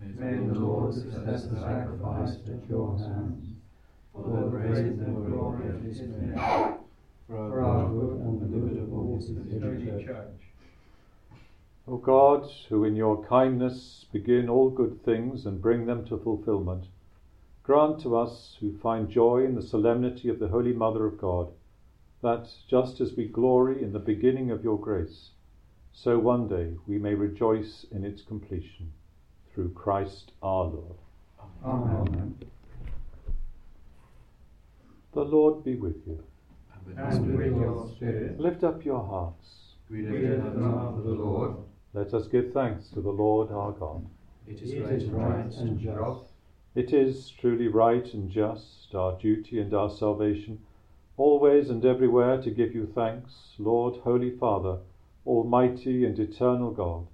May 0.00 0.36
the 0.36 0.54
Lord 0.54 0.94
accept 0.96 1.50
the 1.50 1.60
sacrifice 1.60 2.36
at 2.46 2.68
your 2.68 2.96
hands, 2.96 3.44
for 4.12 4.50
the 4.50 4.58
praise 4.58 4.78
and 4.78 5.26
glory 5.26 5.68
of 5.68 5.82
his 5.82 6.00
name, 6.00 6.34
for 7.28 7.62
our 7.62 7.88
good 7.90 8.20
and 8.20 8.40
the 8.40 8.46
good 8.46 8.82
of 8.82 8.92
all 8.92 9.16
his 9.16 10.04
church. 10.04 10.30
O 11.86 11.96
God, 11.96 12.48
who 12.68 12.84
in 12.84 12.96
your 12.96 13.24
kindness 13.24 14.06
begin 14.12 14.48
all 14.48 14.70
good 14.70 15.04
things 15.04 15.44
and 15.44 15.60
bring 15.60 15.86
them 15.86 16.06
to 16.06 16.18
fulfillment, 16.18 16.84
grant 17.62 18.00
to 18.00 18.16
us 18.16 18.56
who 18.60 18.78
find 18.78 19.10
joy 19.10 19.44
in 19.44 19.54
the 19.54 19.62
solemnity 19.62 20.28
of 20.28 20.38
the 20.38 20.48
Holy 20.48 20.72
Mother 20.72 21.06
of 21.06 21.18
God, 21.18 21.52
that 22.22 22.48
just 22.68 23.00
as 23.00 23.14
we 23.16 23.26
glory 23.26 23.82
in 23.82 23.92
the 23.92 23.98
beginning 23.98 24.50
of 24.50 24.62
your 24.62 24.78
grace, 24.78 25.30
so 26.02 26.18
one 26.18 26.48
day 26.48 26.72
we 26.86 26.96
may 26.96 27.12
rejoice 27.12 27.84
in 27.90 28.04
its 28.04 28.22
completion. 28.22 28.90
Through 29.52 29.72
Christ 29.74 30.32
our 30.42 30.64
Lord. 30.64 30.96
Amen. 31.62 32.36
The 35.12 35.20
Lord 35.20 35.62
be 35.62 35.74
with 35.74 35.96
you. 36.06 36.22
And 36.96 37.36
with 37.36 37.54
your 37.54 37.90
spirit, 37.96 38.40
Lift 38.40 38.64
up 38.64 38.82
your 38.82 39.04
hearts. 39.04 39.74
We 39.90 40.02
we 40.02 40.26
lift 40.26 40.42
them 40.42 40.72
up 40.72 40.96
to 40.96 41.02
the 41.02 41.10
Lord. 41.10 41.56
Let 41.92 42.14
us 42.14 42.28
give 42.28 42.54
thanks 42.54 42.88
to 42.90 43.02
the 43.02 43.10
Lord 43.10 43.50
our 43.50 43.72
God. 43.72 44.06
It 44.46 44.62
It 44.62 44.62
is 44.62 45.04
right 45.10 45.52
and 45.58 45.78
just. 45.78 46.32
It 46.74 46.94
is 46.94 47.28
truly 47.38 47.68
right 47.68 48.06
and 48.14 48.30
just, 48.30 48.94
our 48.94 49.18
duty 49.18 49.60
and 49.60 49.74
our 49.74 49.90
salvation, 49.90 50.60
always 51.18 51.68
and 51.68 51.84
everywhere 51.84 52.40
to 52.40 52.50
give 52.50 52.74
you 52.74 52.86
thanks, 52.94 53.32
Lord, 53.58 53.96
Holy 54.02 54.30
Father, 54.30 54.78
Almighty 55.26 56.04
and 56.04 56.18
eternal 56.18 56.70
God, 56.70 57.06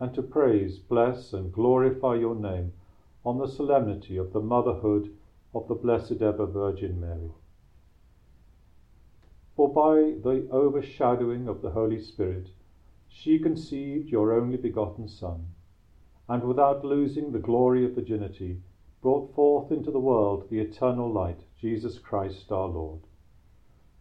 and 0.00 0.14
to 0.14 0.22
praise, 0.22 0.78
bless, 0.78 1.32
and 1.32 1.52
glorify 1.52 2.14
your 2.14 2.34
name 2.34 2.72
on 3.24 3.38
the 3.38 3.48
solemnity 3.48 4.16
of 4.16 4.32
the 4.32 4.40
motherhood 4.40 5.14
of 5.54 5.68
the 5.68 5.74
Blessed 5.74 6.22
Ever 6.22 6.46
Virgin 6.46 7.00
Mary. 7.00 7.30
For 9.54 9.72
by 9.72 10.18
the 10.22 10.48
overshadowing 10.50 11.48
of 11.48 11.62
the 11.62 11.70
Holy 11.70 12.00
Spirit, 12.00 12.50
she 13.08 13.38
conceived 13.38 14.10
your 14.10 14.32
only 14.32 14.56
begotten 14.56 15.08
Son, 15.08 15.48
and 16.28 16.42
without 16.42 16.84
losing 16.84 17.32
the 17.32 17.38
glory 17.38 17.84
of 17.84 17.94
virginity, 17.94 18.60
brought 19.00 19.34
forth 19.34 19.70
into 19.70 19.90
the 19.90 20.00
world 20.00 20.48
the 20.50 20.60
eternal 20.60 21.10
light, 21.10 21.40
Jesus 21.58 21.98
Christ 21.98 22.50
our 22.50 22.68
Lord. 22.68 23.00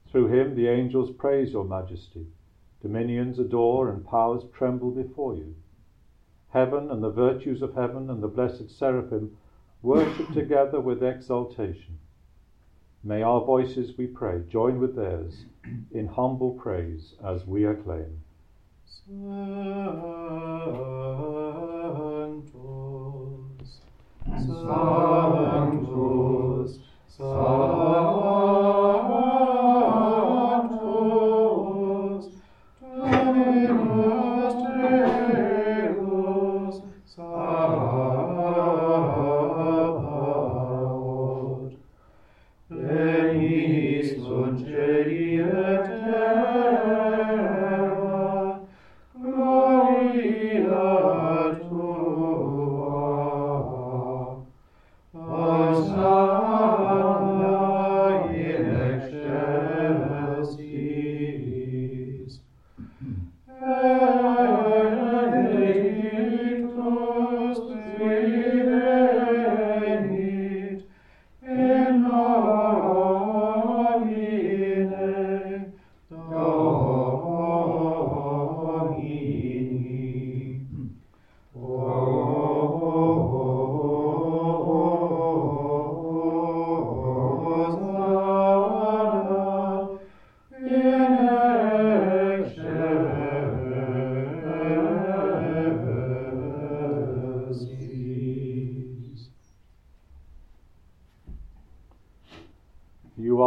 Through 0.08 0.28
him 0.28 0.56
the 0.56 0.67
angels 0.67 1.12
praise 1.12 1.52
your 1.52 1.65
majesty, 1.65 2.28
dominions 2.86 3.39
adore, 3.39 3.89
and 3.89 4.06
powers 4.06 4.43
tremble 4.56 4.91
before 4.91 5.34
you. 5.34 5.56
Heaven 6.50 6.91
and 6.91 7.02
the 7.02 7.10
virtues 7.10 7.63
of 7.63 7.74
heaven 7.74 8.12
and 8.12 8.21
the 8.21 8.28
blessed 8.28 8.69
seraphim 8.69 9.36
worship 9.82 10.32
together 10.34 10.80
with 10.80 11.02
exultation. 11.02 11.98
May 13.04 13.24
our 13.24 13.43
voices, 13.43 13.98
we 13.98 14.06
pray, 14.06 14.43
join 14.52 14.80
with 14.80 14.95
theirs 14.95 15.45
in 15.91 16.06
humble 16.06 16.52
praise 16.52 17.15
as 17.26 17.48
we 17.48 17.65
acclaim. 17.65 18.21
Sanctus, 18.86 19.17
Sanctus, 24.24 25.14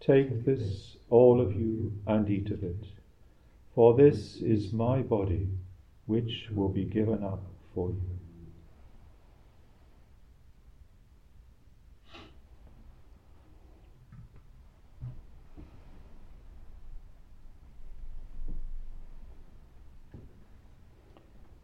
Take 0.00 0.44
this, 0.44 0.96
all 1.10 1.40
of 1.40 1.54
you, 1.54 1.92
and 2.06 2.28
eat 2.30 2.50
of 2.50 2.62
it, 2.62 2.84
for 3.74 3.94
this 3.94 4.36
is 4.36 4.72
my 4.72 5.02
body, 5.02 5.48
which 6.06 6.48
will 6.54 6.68
be 6.68 6.84
given 6.84 7.22
up 7.22 7.42
for 7.74 7.90
you. 7.90 8.18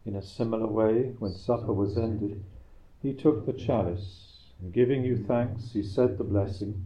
In 0.05 0.15
a 0.15 0.21
similar 0.21 0.67
way, 0.67 1.15
when 1.17 1.33
supper 1.33 1.73
was 1.73 1.97
ended, 1.97 2.43
he 3.01 3.13
took 3.13 3.45
the 3.45 3.53
chalice, 3.53 4.51
and 4.61 4.71
giving 4.71 5.03
you 5.03 5.17
thanks, 5.17 5.71
he 5.71 5.81
said 5.81 6.17
the 6.17 6.23
blessing, 6.23 6.85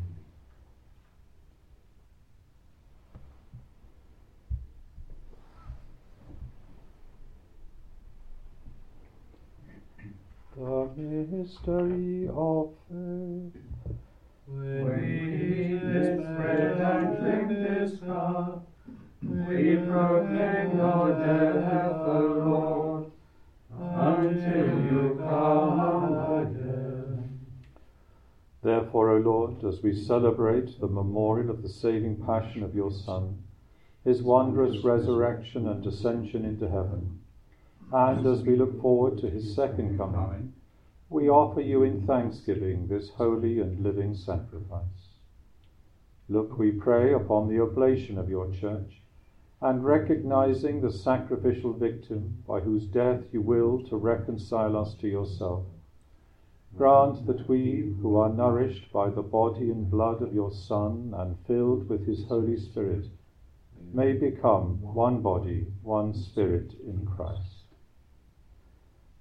The 10.53 11.27
mystery 11.31 12.27
of 12.27 12.71
faith. 12.89 13.53
When 14.45 14.85
we 14.85 15.75
eat 15.75 15.81
this 15.81 16.19
bread 16.19 16.81
and 16.81 17.17
drink 17.19 17.49
this 17.49 17.99
cup, 18.01 18.67
we 19.23 19.77
proclaim 19.77 20.77
your 20.77 21.13
death, 21.17 21.95
O 22.05 22.19
Lord, 22.45 23.11
until 23.79 24.81
you 24.81 25.17
come 25.21 26.39
again. 26.41 27.39
Therefore, 28.61 29.11
O 29.11 29.17
Lord, 29.19 29.63
as 29.63 29.81
we 29.81 29.95
celebrate 29.95 30.81
the 30.81 30.87
memorial 30.87 31.49
of 31.49 31.61
the 31.63 31.69
saving 31.69 32.17
passion 32.25 32.61
of 32.63 32.75
your 32.75 32.91
Son, 32.91 33.41
his 34.03 34.21
wondrous 34.21 34.83
resurrection 34.83 35.69
and 35.69 35.85
ascension 35.87 36.43
into 36.43 36.67
heaven, 36.67 37.20
and 37.93 38.25
as 38.25 38.41
we 38.43 38.55
look 38.55 38.81
forward 38.81 39.17
to 39.17 39.29
his 39.29 39.53
second 39.53 39.97
coming, 39.97 40.53
we 41.09 41.29
offer 41.29 41.59
you 41.59 41.83
in 41.83 42.07
thanksgiving 42.07 42.87
this 42.87 43.09
holy 43.09 43.59
and 43.59 43.83
living 43.83 44.15
sacrifice. 44.15 45.17
Look, 46.29 46.57
we 46.57 46.71
pray, 46.71 47.13
upon 47.13 47.49
the 47.49 47.61
oblation 47.61 48.17
of 48.17 48.29
your 48.29 48.49
church, 48.51 49.01
and 49.61 49.83
recognizing 49.83 50.79
the 50.79 50.91
sacrificial 50.91 51.73
victim 51.73 52.41
by 52.47 52.61
whose 52.61 52.85
death 52.85 53.23
you 53.33 53.41
will 53.41 53.83
to 53.83 53.97
reconcile 53.97 54.77
us 54.77 54.93
to 54.95 55.09
yourself. 55.09 55.65
Grant 56.77 57.27
that 57.27 57.49
we, 57.49 57.93
who 58.01 58.15
are 58.15 58.31
nourished 58.31 58.89
by 58.93 59.09
the 59.09 59.21
body 59.21 59.69
and 59.69 59.91
blood 59.91 60.21
of 60.21 60.33
your 60.33 60.51
Son 60.53 61.13
and 61.17 61.35
filled 61.45 61.89
with 61.89 62.07
his 62.07 62.23
Holy 62.23 62.57
Spirit, 62.57 63.07
may 63.93 64.13
become 64.13 64.81
one 64.81 65.21
body, 65.21 65.67
one 65.83 66.13
spirit 66.13 66.73
in 66.85 67.05
Christ. 67.05 67.60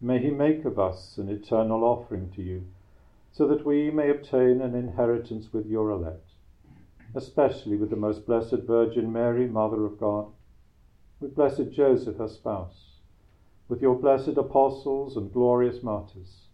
May 0.02 0.18
he 0.18 0.30
make 0.30 0.64
of 0.64 0.78
us 0.78 1.18
an 1.18 1.28
eternal 1.28 1.84
offering 1.84 2.30
to 2.30 2.42
you, 2.42 2.64
so 3.32 3.46
that 3.46 3.66
we 3.66 3.90
may 3.90 4.08
obtain 4.08 4.62
an 4.62 4.74
inheritance 4.74 5.52
with 5.52 5.66
your 5.66 5.90
elect, 5.90 6.32
especially 7.14 7.76
with 7.76 7.90
the 7.90 7.96
most 7.96 8.24
blessed 8.24 8.62
Virgin 8.62 9.12
Mary, 9.12 9.46
Mother 9.46 9.84
of 9.84 10.00
God, 10.00 10.32
with 11.20 11.34
blessed 11.34 11.70
Joseph, 11.70 12.16
her 12.16 12.28
spouse, 12.28 13.00
with 13.68 13.82
your 13.82 13.94
blessed 13.94 14.38
apostles 14.38 15.18
and 15.18 15.30
glorious 15.30 15.82
martyrs, 15.82 16.48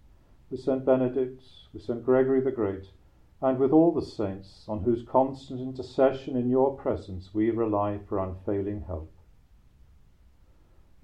with 0.51 0.59
St. 0.59 0.85
Benedict, 0.85 1.41
with 1.73 1.83
St. 1.83 2.05
Gregory 2.05 2.41
the 2.41 2.51
Great, 2.51 2.91
and 3.41 3.61
with 3.61 3.73
all 3.73 3.93
the 3.93 4.03
saints 4.03 4.65
on 4.67 4.81
whose 4.81 5.05
constant 5.05 5.61
intercession 5.61 6.37
in 6.37 6.51
your 6.51 6.77
presence 6.77 7.33
we 7.33 7.51
rely 7.51 7.99
for 8.09 8.19
unfailing 8.19 8.81
help. 8.89 9.13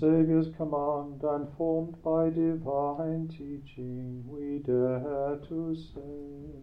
Saviour's 0.00 0.48
command 0.56 1.22
and 1.22 1.46
formed 1.58 2.02
by 2.02 2.30
divine 2.30 3.28
teaching, 3.28 4.24
we 4.26 4.60
dare 4.60 5.36
to 5.46 5.76
say, 5.76 6.56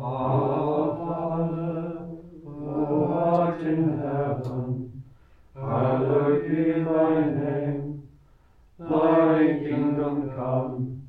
Our 0.00 0.96
Father, 0.96 2.06
who 2.42 3.04
art 3.12 3.60
in 3.60 3.98
heaven, 3.98 5.02
hallowed 5.54 6.48
be 6.48 6.72
thy 6.82 7.20
name. 7.28 8.08
Thy 8.78 9.58
kingdom 9.68 10.30
come, 10.34 11.02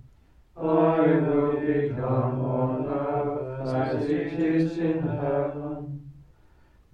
thy 0.58 1.00
will 1.16 1.62
be 1.62 1.90
done 1.96 2.42
on 2.42 2.86
earth 2.88 3.70
as 3.74 4.04
it 4.04 4.34
is 4.34 4.78
in 4.78 5.02
heaven. 5.02 6.12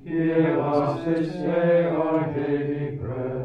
Give 0.05 0.59
us 0.59 1.05
this 1.05 1.33
day 1.33 1.85
our 1.85 2.31
daily 2.31 2.97
bread, 2.97 3.44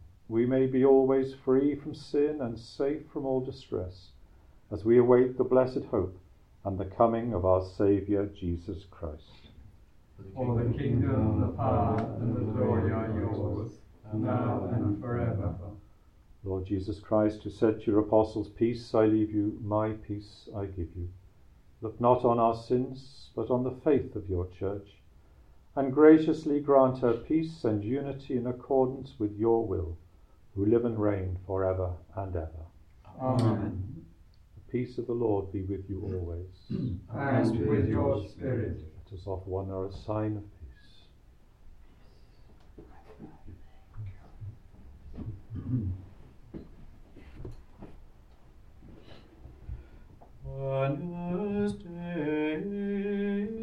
we 0.31 0.45
may 0.45 0.65
be 0.65 0.85
always 0.85 1.33
free 1.43 1.75
from 1.75 1.93
sin 1.93 2.39
and 2.39 2.57
safe 2.57 3.01
from 3.11 3.25
all 3.25 3.41
distress, 3.43 4.11
as 4.71 4.85
we 4.85 4.97
await 4.97 5.37
the 5.37 5.43
blessed 5.43 5.83
hope 5.91 6.17
and 6.63 6.77
the 6.77 6.85
coming 6.85 7.33
of 7.33 7.43
our 7.43 7.61
Saviour 7.61 8.27
Jesus 8.27 8.85
Christ. 8.89 9.49
For 10.33 10.63
the 10.63 10.77
kingdom, 10.77 11.41
the 11.41 11.47
power, 11.47 11.97
and 12.21 12.33
the 12.33 12.49
glory 12.53 12.93
are 12.93 13.13
yours, 13.13 13.73
now 14.13 14.69
and 14.71 15.01
forever. 15.01 15.53
Lord 16.45 16.65
Jesus 16.65 17.01
Christ, 17.01 17.43
who 17.43 17.49
said 17.49 17.81
to 17.81 17.91
your 17.91 17.99
apostles, 17.99 18.47
Peace 18.47 18.95
I 18.95 19.07
leave 19.07 19.33
you, 19.33 19.59
my 19.61 19.89
peace 19.89 20.47
I 20.55 20.63
give 20.63 20.95
you. 20.95 21.09
Look 21.81 21.99
not 21.99 22.23
on 22.23 22.39
our 22.39 22.55
sins, 22.55 23.31
but 23.35 23.49
on 23.49 23.65
the 23.65 23.75
faith 23.83 24.15
of 24.15 24.29
your 24.29 24.47
church, 24.57 24.87
and 25.75 25.93
graciously 25.93 26.61
grant 26.61 26.99
her 26.99 27.15
peace 27.15 27.65
and 27.65 27.83
unity 27.83 28.37
in 28.37 28.47
accordance 28.47 29.19
with 29.19 29.37
your 29.37 29.67
will, 29.67 29.97
who 30.55 30.65
live 30.65 30.85
and 30.85 30.99
reign 30.99 31.37
for 31.47 31.65
ever 31.65 31.91
and 32.15 32.35
ever. 32.35 32.65
Amen. 33.21 34.03
The 34.55 34.71
peace 34.71 34.97
of 34.97 35.07
the 35.07 35.13
Lord 35.13 35.51
be 35.51 35.61
with 35.63 35.89
you 35.89 36.01
always. 36.03 36.47
And 37.13 37.67
with 37.67 37.87
your 37.87 38.27
spirit. 38.27 38.81
Let 39.11 39.19
us 39.19 39.27
offer 39.27 39.49
one 39.49 39.65
another 39.65 39.87
a 39.87 39.93
sign 39.93 40.37
of 40.37 40.43
peace. 40.59 40.61
Agnus 50.47 51.73
Dei, 51.73 53.60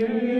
Victoris, 0.00 0.39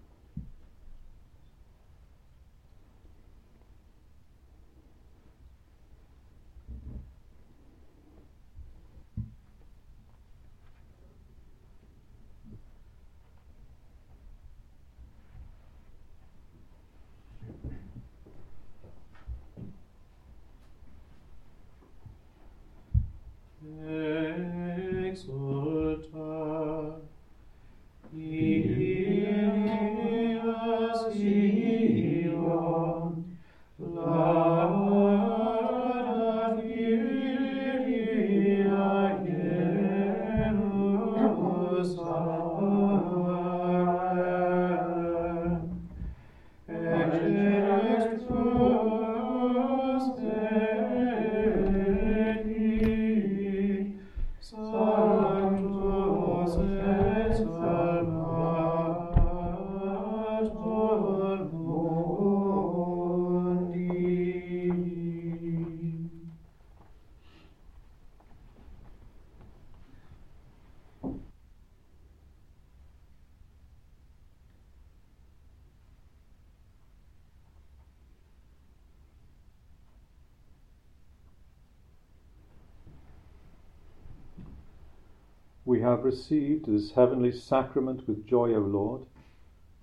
Have 86.01 86.05
received 86.05 86.65
this 86.65 86.93
heavenly 86.93 87.31
sacrament 87.31 88.07
with 88.07 88.25
joy, 88.25 88.55
O 88.55 88.59
Lord. 88.59 89.05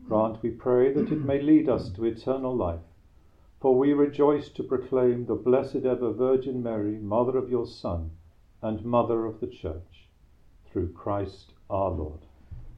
Grant, 0.08 0.42
we 0.42 0.50
pray, 0.50 0.92
that 0.92 1.12
it 1.12 1.24
may 1.24 1.40
lead 1.40 1.68
us 1.68 1.90
to 1.90 2.06
eternal 2.06 2.56
life. 2.56 2.80
For 3.60 3.76
we 3.76 3.92
rejoice 3.92 4.48
to 4.50 4.64
proclaim 4.64 5.26
the 5.26 5.36
Blessed 5.36 5.84
Ever 5.84 6.12
Virgin 6.12 6.60
Mary, 6.60 6.98
Mother 6.98 7.38
of 7.38 7.48
your 7.48 7.68
Son, 7.68 8.10
and 8.62 8.84
Mother 8.84 9.26
of 9.26 9.38
the 9.38 9.46
Church, 9.46 10.08
through 10.72 10.92
Christ 10.92 11.52
our 11.70 11.90
Lord. 11.90 12.20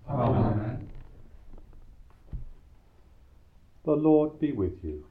Amen. 0.07 0.91
The 3.86 3.93
Lord 3.93 4.38
be 4.38 4.53
with 4.53 4.84
you. 4.84 5.07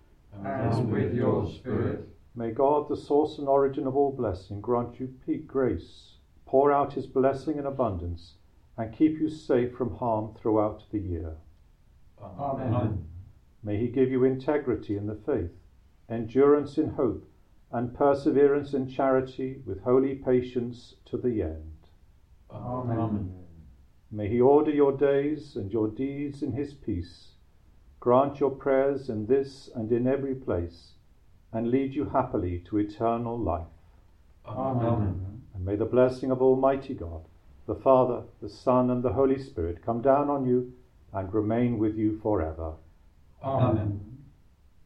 And 0.45 0.91
with 0.91 1.15
your 1.15 1.49
spirit, 1.49 2.07
May 2.35 2.51
God, 2.51 2.89
the 2.89 2.95
source 2.95 3.39
and 3.39 3.47
origin 3.47 3.87
of 3.87 3.95
all 3.97 4.11
blessing, 4.11 4.61
grant 4.61 4.99
you 4.99 5.15
peace, 5.25 5.41
grace, 5.47 6.18
pour 6.49 6.71
out 6.71 6.93
his 6.93 7.05
blessing 7.05 7.59
in 7.59 7.65
abundance, 7.67 8.33
and 8.75 8.91
keep 8.91 9.19
you 9.19 9.29
safe 9.29 9.71
from 9.75 9.95
harm 9.97 10.33
throughout 10.33 10.83
the 10.91 10.97
year. 10.97 11.35
Amen. 12.19 13.05
May 13.63 13.77
he 13.77 13.87
give 13.87 14.09
you 14.09 14.23
integrity 14.23 14.97
in 14.97 15.05
the 15.05 15.13
faith, 15.13 15.51
endurance 16.09 16.79
in 16.79 16.89
hope, 16.89 17.29
and 17.71 17.93
perseverance 17.93 18.73
in 18.73 18.89
charity 18.89 19.61
with 19.63 19.83
holy 19.83 20.15
patience 20.15 20.95
to 21.05 21.17
the 21.17 21.43
end. 21.43 21.87
Amen. 22.49 23.31
May 24.11 24.27
he 24.27 24.41
order 24.41 24.71
your 24.71 24.97
days 24.97 25.55
and 25.55 25.71
your 25.71 25.87
deeds 25.87 26.41
in 26.41 26.53
his 26.53 26.73
peace, 26.73 27.33
grant 27.99 28.39
your 28.39 28.49
prayers 28.49 29.07
in 29.07 29.27
this 29.27 29.69
and 29.75 29.91
in 29.91 30.07
every 30.07 30.33
place, 30.33 30.93
and 31.53 31.69
lead 31.69 31.93
you 31.93 32.05
happily 32.05 32.63
to 32.69 32.79
eternal 32.79 33.37
life. 33.37 33.67
Amen. 34.47 35.38
And 35.59 35.65
may 35.65 35.75
the 35.75 35.83
blessing 35.83 36.31
of 36.31 36.41
Almighty 36.41 36.93
God, 36.93 37.25
the 37.67 37.75
Father, 37.75 38.23
the 38.41 38.47
Son, 38.47 38.89
and 38.89 39.03
the 39.03 39.11
Holy 39.11 39.37
Spirit 39.37 39.83
come 39.85 40.01
down 40.01 40.29
on 40.29 40.47
you 40.47 40.71
and 41.11 41.33
remain 41.33 41.77
with 41.77 41.97
you 41.97 42.17
forever. 42.23 42.75
Amen. 43.43 44.19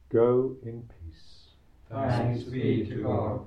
Go 0.09 0.55
in 0.63 0.81
peace. 0.81 1.49
Thanks 1.91 2.45
be 2.45 2.87
to 2.87 3.03
God. 3.03 3.45